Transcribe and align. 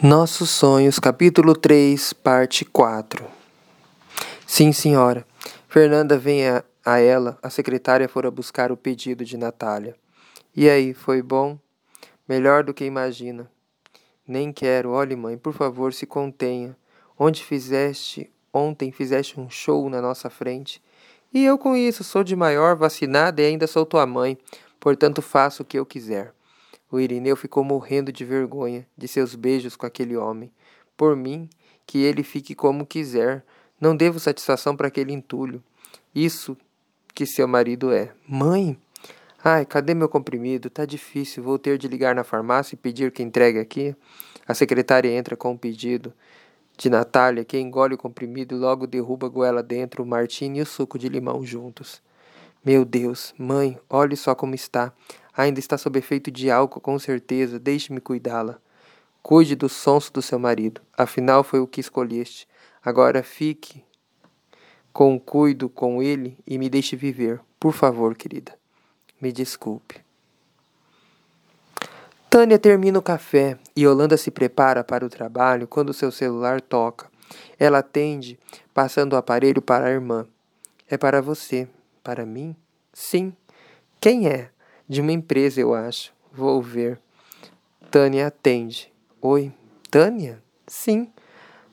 Nossos 0.00 0.50
Sonhos, 0.50 1.00
capítulo 1.00 1.56
3, 1.56 2.12
parte 2.12 2.64
4. 2.64 3.24
Sim, 4.46 4.70
senhora. 4.70 5.26
Fernanda 5.68 6.16
vem 6.16 6.46
a, 6.46 6.62
a 6.84 7.00
ela, 7.00 7.36
a 7.42 7.50
secretária 7.50 8.08
fora 8.08 8.30
buscar 8.30 8.70
o 8.70 8.76
pedido 8.76 9.24
de 9.24 9.36
Natália. 9.36 9.96
E 10.54 10.70
aí, 10.70 10.94
foi 10.94 11.20
bom? 11.20 11.58
Melhor 12.28 12.62
do 12.62 12.72
que 12.72 12.84
imagina. 12.84 13.50
Nem 14.24 14.52
quero, 14.52 14.90
olhe, 14.90 15.16
mãe, 15.16 15.36
por 15.36 15.52
favor, 15.52 15.92
se 15.92 16.06
contenha. 16.06 16.76
Onde 17.18 17.42
fizeste, 17.42 18.30
ontem 18.54 18.92
fizeste 18.92 19.40
um 19.40 19.50
show 19.50 19.90
na 19.90 20.00
nossa 20.00 20.30
frente. 20.30 20.80
E 21.34 21.44
eu 21.44 21.58
com 21.58 21.74
isso, 21.74 22.04
sou 22.04 22.22
de 22.22 22.36
maior, 22.36 22.76
vacinada 22.76 23.42
e 23.42 23.46
ainda 23.46 23.66
sou 23.66 23.84
tua 23.84 24.06
mãe, 24.06 24.38
portanto 24.78 25.20
faço 25.20 25.64
o 25.64 25.66
que 25.66 25.76
eu 25.76 25.84
quiser. 25.84 26.32
O 26.90 26.98
Irineu 26.98 27.36
ficou 27.36 27.62
morrendo 27.62 28.12
de 28.12 28.24
vergonha 28.24 28.86
de 28.96 29.06
seus 29.06 29.34
beijos 29.34 29.76
com 29.76 29.86
aquele 29.86 30.16
homem. 30.16 30.50
Por 30.96 31.14
mim, 31.14 31.48
que 31.86 31.98
ele 31.98 32.22
fique 32.22 32.54
como 32.54 32.86
quiser. 32.86 33.44
Não 33.80 33.96
devo 33.96 34.18
satisfação 34.18 34.76
para 34.76 34.88
aquele 34.88 35.12
entulho. 35.12 35.62
Isso 36.14 36.56
que 37.14 37.26
seu 37.26 37.46
marido 37.46 37.92
é. 37.92 38.12
Mãe! 38.26 38.78
Ai, 39.42 39.64
cadê 39.64 39.94
meu 39.94 40.08
comprimido? 40.08 40.68
Tá 40.68 40.84
difícil. 40.84 41.42
Vou 41.42 41.58
ter 41.58 41.78
de 41.78 41.86
ligar 41.86 42.14
na 42.14 42.24
farmácia 42.24 42.74
e 42.74 42.78
pedir 42.78 43.12
que 43.12 43.22
entregue 43.22 43.58
aqui. 43.58 43.94
A 44.46 44.54
secretária 44.54 45.10
entra 45.10 45.36
com 45.36 45.52
o 45.52 45.58
pedido 45.58 46.12
de 46.76 46.88
Natália, 46.88 47.44
que 47.44 47.58
engole 47.58 47.94
o 47.94 47.98
comprimido 47.98 48.54
e 48.54 48.58
logo 48.58 48.86
derruba 48.86 49.26
a 49.26 49.30
goela 49.30 49.62
dentro 49.62 50.02
o 50.02 50.06
martini 50.06 50.58
e 50.58 50.62
o 50.62 50.66
suco 50.66 50.98
de 50.98 51.08
limão 51.08 51.44
juntos. 51.44 52.02
Meu 52.64 52.84
Deus, 52.84 53.34
mãe, 53.38 53.78
olhe 53.88 54.16
só 54.16 54.34
como 54.34 54.54
está. 54.54 54.92
Ainda 55.38 55.60
está 55.60 55.78
sob 55.78 55.96
efeito 55.96 56.32
de 56.32 56.50
álcool, 56.50 56.80
com 56.80 56.98
certeza. 56.98 57.60
Deixe-me 57.60 58.00
cuidá-la. 58.00 58.58
Cuide 59.22 59.54
do 59.54 59.68
sonso 59.68 60.12
do 60.12 60.20
seu 60.20 60.36
marido. 60.36 60.80
Afinal, 60.96 61.44
foi 61.44 61.60
o 61.60 61.66
que 61.68 61.80
escolheste. 61.80 62.48
Agora 62.84 63.22
fique 63.22 63.84
com 64.92 65.16
cuido 65.16 65.68
com 65.68 66.02
ele 66.02 66.36
e 66.44 66.58
me 66.58 66.68
deixe 66.68 66.96
viver. 66.96 67.40
Por 67.60 67.72
favor, 67.72 68.16
querida. 68.16 68.52
Me 69.20 69.30
desculpe. 69.30 70.00
Tânia 72.28 72.58
termina 72.58 72.98
o 72.98 73.02
café 73.02 73.56
e 73.76 73.84
Yolanda 73.84 74.16
se 74.16 74.32
prepara 74.32 74.82
para 74.82 75.06
o 75.06 75.08
trabalho 75.08 75.68
quando 75.68 75.94
seu 75.94 76.10
celular 76.10 76.60
toca. 76.60 77.06
Ela 77.60 77.78
atende, 77.78 78.36
passando 78.74 79.12
o 79.12 79.16
aparelho 79.16 79.62
para 79.62 79.86
a 79.86 79.90
irmã. 79.90 80.26
É 80.88 80.98
para 80.98 81.22
você. 81.22 81.68
Para 82.02 82.26
mim? 82.26 82.56
Sim. 82.92 83.32
Quem 84.00 84.26
é? 84.26 84.50
De 84.88 85.00
uma 85.00 85.12
empresa, 85.12 85.60
eu 85.60 85.74
acho. 85.74 86.12
Vou 86.32 86.62
ver. 86.62 86.98
Tânia 87.90 88.26
atende. 88.26 88.90
Oi, 89.20 89.52
Tânia? 89.90 90.42
Sim. 90.66 91.12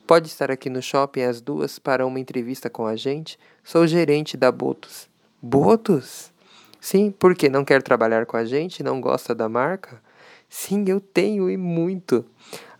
Pode 0.06 0.28
estar 0.28 0.50
aqui 0.50 0.68
no 0.68 0.82
shopping 0.82 1.22
às 1.22 1.40
duas 1.40 1.78
para 1.78 2.06
uma 2.06 2.20
entrevista 2.20 2.68
com 2.68 2.86
a 2.86 2.94
gente? 2.94 3.38
Sou 3.64 3.86
gerente 3.86 4.36
da 4.36 4.52
Botos. 4.52 5.08
Botos? 5.40 6.32
Sim, 6.80 7.10
porque 7.10 7.48
não 7.48 7.64
quer 7.64 7.82
trabalhar 7.82 8.26
com 8.26 8.36
a 8.36 8.44
gente? 8.44 8.82
Não 8.82 9.00
gosta 9.00 9.34
da 9.34 9.48
marca? 9.48 10.00
Sim, 10.48 10.84
eu 10.86 11.00
tenho 11.00 11.50
e 11.50 11.56
muito. 11.56 12.24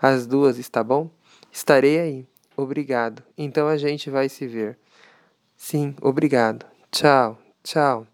Às 0.01 0.27
duas, 0.27 0.59
está 0.59 0.85
bom? 0.85 1.11
Estarei 1.51 1.99
aí. 1.99 2.27
Obrigado. 2.57 3.23
Então 3.37 3.67
a 3.69 3.77
gente 3.77 4.11
vai 4.11 4.29
se 4.29 4.47
ver. 4.47 4.79
Sim, 5.57 5.95
obrigado. 6.01 6.67
Tchau, 6.91 7.39
tchau. 7.63 8.07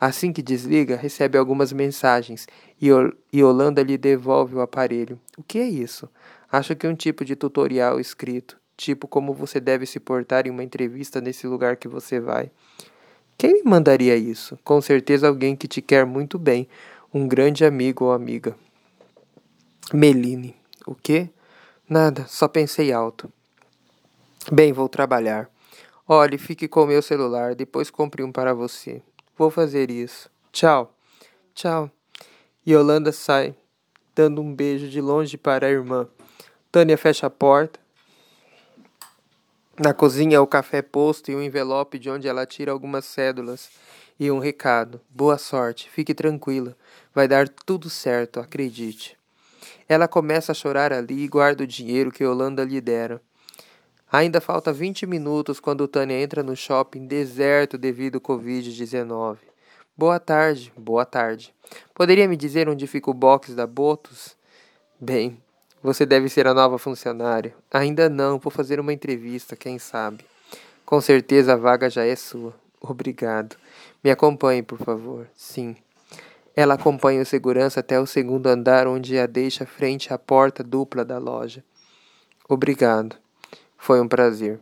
Assim 0.00 0.32
que 0.32 0.40
desliga, 0.40 0.96
recebe 0.96 1.36
algumas 1.36 1.74
mensagens 1.74 2.46
e 2.80 2.88
Yolanda 3.34 3.82
lhe 3.82 3.98
devolve 3.98 4.54
o 4.54 4.62
aparelho. 4.62 5.20
O 5.36 5.42
que 5.42 5.58
é 5.58 5.68
isso? 5.68 6.08
Acho 6.50 6.74
que 6.74 6.86
é 6.86 6.90
um 6.90 6.94
tipo 6.94 7.22
de 7.22 7.36
tutorial 7.36 8.00
escrito, 8.00 8.56
tipo 8.78 9.06
como 9.06 9.34
você 9.34 9.60
deve 9.60 9.84
se 9.84 10.00
portar 10.00 10.46
em 10.46 10.50
uma 10.50 10.64
entrevista 10.64 11.20
nesse 11.20 11.46
lugar 11.46 11.76
que 11.76 11.86
você 11.86 12.18
vai. 12.18 12.50
Quem 13.36 13.52
me 13.52 13.62
mandaria 13.62 14.16
isso? 14.16 14.58
Com 14.64 14.80
certeza 14.80 15.28
alguém 15.28 15.54
que 15.54 15.68
te 15.68 15.82
quer 15.82 16.06
muito 16.06 16.38
bem, 16.38 16.66
um 17.12 17.28
grande 17.28 17.62
amigo 17.62 18.06
ou 18.06 18.12
amiga. 18.12 18.56
Meline. 19.92 20.56
O 20.86 20.94
quê? 20.94 21.28
Nada, 21.86 22.24
só 22.26 22.48
pensei 22.48 22.90
alto. 22.90 23.30
Bem, 24.50 24.72
vou 24.72 24.88
trabalhar. 24.88 25.50
Olhe, 26.08 26.38
fique 26.38 26.66
com 26.66 26.84
o 26.84 26.86
meu 26.86 27.02
celular, 27.02 27.54
depois 27.54 27.90
compre 27.90 28.22
um 28.22 28.32
para 28.32 28.54
você. 28.54 29.02
Vou 29.40 29.48
fazer 29.50 29.90
isso. 29.90 30.28
Tchau. 30.52 30.94
Tchau. 31.54 31.90
Yolanda 32.68 33.10
sai, 33.10 33.54
dando 34.14 34.42
um 34.42 34.54
beijo 34.54 34.86
de 34.86 35.00
longe 35.00 35.38
para 35.38 35.66
a 35.66 35.70
irmã. 35.70 36.06
Tânia 36.70 36.98
fecha 36.98 37.26
a 37.26 37.30
porta. 37.30 37.80
Na 39.82 39.94
cozinha, 39.94 40.42
o 40.42 40.46
café 40.46 40.82
posto 40.82 41.30
e 41.30 41.34
um 41.34 41.40
envelope 41.40 41.98
de 41.98 42.10
onde 42.10 42.28
ela 42.28 42.44
tira 42.44 42.70
algumas 42.70 43.06
cédulas 43.06 43.70
e 44.18 44.30
um 44.30 44.40
recado. 44.40 45.00
Boa 45.08 45.38
sorte, 45.38 45.88
fique 45.88 46.12
tranquila. 46.12 46.76
Vai 47.14 47.26
dar 47.26 47.48
tudo 47.48 47.88
certo, 47.88 48.40
acredite. 48.40 49.16
Ela 49.88 50.06
começa 50.06 50.52
a 50.52 50.54
chorar 50.54 50.92
ali 50.92 51.24
e 51.24 51.28
guarda 51.28 51.64
o 51.64 51.66
dinheiro 51.66 52.12
que 52.12 52.24
Yolanda 52.24 52.62
lhe 52.62 52.78
dera. 52.78 53.22
Ainda 54.12 54.40
falta 54.40 54.72
20 54.72 55.06
minutos 55.06 55.60
quando 55.60 55.86
Tânia 55.86 56.20
entra 56.20 56.42
no 56.42 56.56
shopping 56.56 57.06
deserto 57.06 57.78
devido 57.78 58.16
ao 58.16 58.20
Covid-19. 58.20 59.38
Boa 59.96 60.18
tarde, 60.18 60.72
boa 60.76 61.04
tarde. 61.04 61.54
Poderia 61.94 62.26
me 62.26 62.36
dizer 62.36 62.68
onde 62.68 62.88
fica 62.88 63.08
o 63.08 63.14
box 63.14 63.54
da 63.54 63.68
Botos? 63.68 64.36
Bem, 65.00 65.40
você 65.80 66.04
deve 66.04 66.28
ser 66.28 66.48
a 66.48 66.54
nova 66.54 66.76
funcionária. 66.76 67.54
Ainda 67.70 68.08
não, 68.08 68.36
vou 68.40 68.50
fazer 68.50 68.80
uma 68.80 68.92
entrevista, 68.92 69.54
quem 69.54 69.78
sabe. 69.78 70.24
Com 70.84 71.00
certeza 71.00 71.52
a 71.52 71.56
vaga 71.56 71.88
já 71.88 72.04
é 72.04 72.16
sua. 72.16 72.52
Obrigado. 72.80 73.54
Me 74.02 74.10
acompanhe, 74.10 74.62
por 74.62 74.78
favor. 74.78 75.28
Sim. 75.36 75.76
Ela 76.56 76.74
acompanha 76.74 77.22
o 77.22 77.26
segurança 77.26 77.78
até 77.78 78.00
o 78.00 78.06
segundo 78.06 78.48
andar, 78.48 78.88
onde 78.88 79.16
a 79.16 79.26
deixa 79.26 79.64
frente 79.64 80.12
à 80.12 80.18
porta 80.18 80.64
dupla 80.64 81.04
da 81.04 81.16
loja. 81.16 81.62
Obrigado. 82.48 83.16
Foi 83.82 83.98
um 83.98 84.06
prazer. 84.06 84.60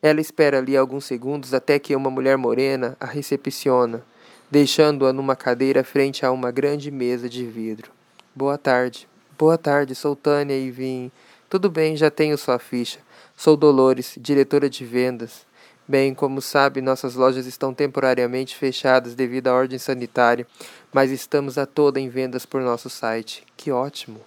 Ela 0.00 0.18
espera 0.18 0.58
ali 0.58 0.74
alguns 0.74 1.04
segundos 1.04 1.52
até 1.52 1.78
que 1.78 1.94
uma 1.94 2.10
mulher 2.10 2.38
morena 2.38 2.96
a 2.98 3.04
recepciona, 3.04 4.02
deixando-a 4.50 5.12
numa 5.12 5.36
cadeira 5.36 5.84
frente 5.84 6.24
a 6.24 6.32
uma 6.32 6.50
grande 6.50 6.90
mesa 6.90 7.28
de 7.28 7.44
vidro. 7.44 7.92
Boa 8.34 8.56
tarde. 8.56 9.06
Boa 9.38 9.58
tarde, 9.58 9.94
sou 9.94 10.16
Tânia 10.16 10.56
e 10.56 10.70
vim. 10.70 11.12
Tudo 11.50 11.70
bem, 11.70 11.94
já 11.98 12.10
tenho 12.10 12.38
sua 12.38 12.58
ficha. 12.58 12.98
Sou 13.36 13.58
Dolores, 13.58 14.14
diretora 14.18 14.70
de 14.70 14.86
vendas. 14.86 15.46
Bem, 15.86 16.14
como 16.14 16.40
sabe, 16.40 16.80
nossas 16.80 17.16
lojas 17.16 17.44
estão 17.44 17.74
temporariamente 17.74 18.56
fechadas 18.56 19.14
devido 19.14 19.48
à 19.48 19.54
ordem 19.54 19.78
sanitária, 19.78 20.46
mas 20.90 21.10
estamos 21.10 21.58
a 21.58 21.66
toda 21.66 22.00
em 22.00 22.08
vendas 22.08 22.46
por 22.46 22.62
nosso 22.62 22.88
site. 22.88 23.44
Que 23.54 23.70
ótimo! 23.70 24.18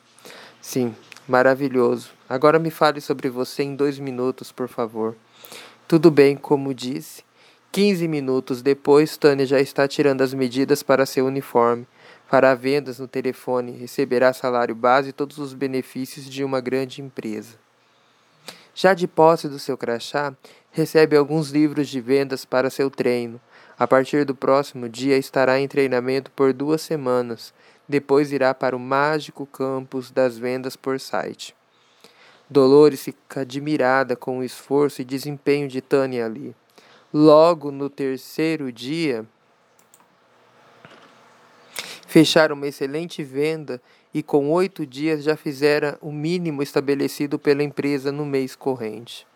Sim, 0.62 0.96
Maravilhoso. 1.28 2.10
Agora 2.28 2.60
me 2.60 2.70
fale 2.70 3.00
sobre 3.00 3.30
você 3.30 3.64
em 3.64 3.76
dois 3.76 3.98
minutos, 3.98 4.52
por 4.52 4.68
favor. 4.68 5.16
Tudo 5.88 6.12
bem, 6.12 6.36
como 6.36 6.74
disse. 6.74 7.24
Quinze 7.72 8.08
minutos 8.10 8.62
depois, 8.62 9.16
Tânia 9.16 9.46
já 9.46 9.60
está 9.60 9.88
tirando 9.88 10.22
as 10.22 10.34
medidas 10.34 10.84
para 10.84 11.06
seu 11.06 11.26
uniforme. 11.26 11.88
Fará 12.28 12.54
vendas 12.54 13.00
no 13.00 13.08
telefone, 13.08 13.72
receberá 13.72 14.34
salário 14.34 14.76
base 14.76 15.10
e 15.10 15.14
todos 15.14 15.38
os 15.38 15.54
benefícios 15.54 16.30
de 16.30 16.44
uma 16.44 16.60
grande 16.60 17.02
empresa. 17.02 17.56
Já 18.76 18.94
de 18.94 19.08
posse 19.08 19.48
do 19.48 19.60
seu 19.60 19.78
crachá, 19.78 20.36
recebe 20.72 21.16
alguns 21.16 21.52
livros 21.52 21.88
de 21.88 22.02
vendas 22.02 22.44
para 22.44 22.70
seu 22.70 22.90
treino. 22.90 23.40
A 23.80 23.88
partir 23.88 24.26
do 24.26 24.36
próximo 24.36 24.90
dia 24.90 25.18
estará 25.18 25.60
em 25.60 25.68
treinamento 25.68 26.32
por 26.32 26.52
duas 26.52 26.82
semanas 26.82 27.54
depois 27.94 28.32
irá 28.32 28.56
para 28.56 28.76
o 28.76 28.80
mágico 28.80 29.46
campus 29.46 30.10
das 30.10 30.36
vendas 30.36 30.76
por 30.76 31.00
site. 31.00 31.56
Dolores 32.50 33.04
fica 33.04 33.42
admirada 33.42 34.16
com 34.16 34.40
o 34.40 34.44
esforço 34.44 35.00
e 35.00 35.06
desempenho 35.06 35.68
de 35.68 35.80
Tânia 35.80 36.26
ali. 36.26 36.56
Logo 37.14 37.70
no 37.70 37.92
terceiro 37.92 38.72
dia, 38.72 39.24
fecharam 42.08 42.56
uma 42.56 42.66
excelente 42.66 43.24
venda 43.24 43.80
e 44.12 44.24
com 44.24 44.50
oito 44.50 44.88
dias 44.88 45.24
já 45.24 45.38
fizera 45.38 45.96
o 46.02 46.12
mínimo 46.12 46.64
estabelecido 46.64 47.38
pela 47.38 47.62
empresa 47.62 48.12
no 48.12 48.26
mês 48.26 48.56
corrente. 48.56 49.28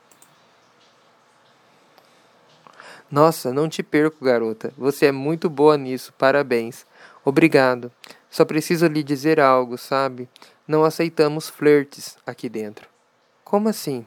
Nossa, 3.12 3.54
não 3.54 3.70
te 3.70 3.84
perco, 3.84 4.26
garota. 4.26 4.74
Você 4.76 5.06
é 5.06 5.12
muito 5.12 5.48
boa 5.48 5.78
nisso. 5.78 6.12
Parabéns. 6.18 6.88
Obrigado. 7.24 7.92
Só 8.30 8.46
preciso 8.46 8.88
lhe 8.88 9.04
dizer 9.04 9.40
algo, 9.40 9.78
sabe? 9.78 10.30
Não 10.68 10.84
aceitamos 10.84 11.50
flertes 11.50 12.18
aqui 12.26 12.50
dentro. 12.50 12.88
Como 13.44 13.70
assim? 13.70 14.06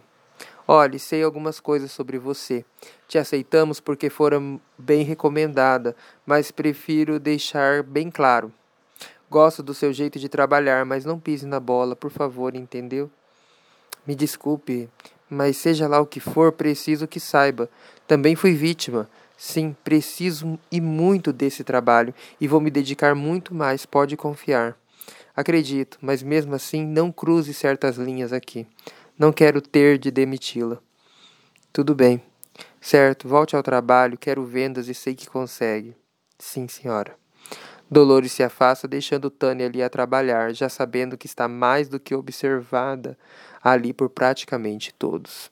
Olhe, 0.69 0.99
sei 0.99 1.23
algumas 1.23 1.59
coisas 1.59 1.91
sobre 1.91 2.19
você. 2.19 2.65
Te 3.09 3.19
aceitamos 3.19 3.81
porque 3.81 4.09
fora 4.09 4.41
bem 4.79 5.03
recomendada, 5.03 5.97
mas 6.25 6.51
prefiro 6.51 7.19
deixar 7.19 7.83
bem 7.83 8.11
claro. 8.11 8.53
Gosto 9.29 9.63
do 9.63 9.75
seu 9.75 9.93
jeito 9.93 10.19
de 10.19 10.29
trabalhar, 10.29 10.85
mas 10.85 11.05
não 11.05 11.19
pise 11.19 11.47
na 11.47 11.59
bola, 11.59 11.97
por 11.97 12.11
favor, 12.11 12.55
entendeu? 12.55 13.11
Me 14.07 14.15
desculpe, 14.15 14.89
mas 15.29 15.57
seja 15.57 15.89
lá 15.89 16.01
o 16.01 16.07
que 16.07 16.21
for, 16.21 16.53
preciso 16.53 17.09
que 17.09 17.21
saiba. 17.21 17.69
Também 18.07 18.35
fui 18.35 18.53
vítima. 18.55 19.09
Sim, 19.43 19.75
preciso 19.83 20.59
e 20.71 20.83
muito 20.83 21.33
desse 21.33 21.65
trabalho 21.65 22.15
e 22.39 22.47
vou 22.47 22.61
me 22.61 22.71
dedicar 22.71 23.15
muito 23.15 23.55
mais, 23.55 23.87
pode 23.87 24.15
confiar. 24.15 24.77
Acredito, 25.35 25.97
mas 26.03 26.23
mesmo 26.23 26.55
assim 26.55 26.87
não 26.87 27.11
cruze 27.11 27.55
certas 27.55 27.97
linhas 27.97 28.35
aqui. 28.35 28.67
Não 29.19 29.33
quero 29.33 29.63
ter 29.63 29.97
de 29.97 30.11
demiti-la. 30.11 30.79
Tudo 31.73 31.95
bem. 31.95 32.23
Certo, 32.83 33.27
volte 33.27 33.57
ao 33.57 33.63
trabalho, 33.63 34.19
quero 34.19 34.45
vendas 34.45 34.89
e 34.89 34.95
sei 34.95 35.15
que 35.15 35.27
consegue. 35.27 35.97
Sim, 36.39 36.69
senhora. 36.69 37.17
Dolores 37.91 38.33
se 38.33 38.43
afasta, 38.43 38.87
deixando 38.87 39.31
Tânia 39.31 39.65
ali 39.65 39.83
a 39.83 39.89
trabalhar, 39.89 40.53
já 40.53 40.69
sabendo 40.69 41.17
que 41.17 41.27
está 41.27 41.49
mais 41.49 41.89
do 41.89 41.99
que 41.99 42.15
observada 42.15 43.17
ali 43.65 43.95
por 43.95 44.11
praticamente 44.11 44.93
todos. 44.93 45.51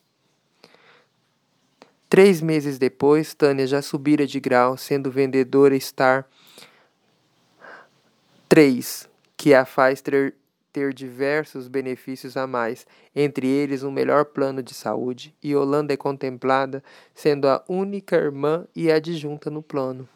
Três 2.08 2.40
meses 2.40 2.78
depois, 2.78 3.34
Tânia 3.34 3.66
já 3.66 3.82
subira 3.82 4.26
de 4.26 4.40
grau, 4.40 4.78
sendo 4.78 5.10
vendedora 5.10 5.76
estar 5.76 6.26
três, 8.48 9.06
que 9.36 9.52
a 9.52 9.66
faz 9.66 10.00
ter, 10.00 10.34
ter 10.72 10.94
diversos 10.94 11.68
benefícios 11.68 12.34
a 12.34 12.46
mais, 12.46 12.86
entre 13.14 13.46
eles 13.46 13.82
um 13.82 13.90
melhor 13.90 14.24
plano 14.24 14.62
de 14.62 14.72
saúde, 14.72 15.34
e 15.42 15.54
Holanda 15.54 15.92
é 15.92 15.98
contemplada 15.98 16.82
sendo 17.14 17.46
a 17.46 17.62
única 17.68 18.16
irmã 18.16 18.66
e 18.74 18.90
adjunta 18.90 19.50
no 19.50 19.62
plano. 19.62 20.08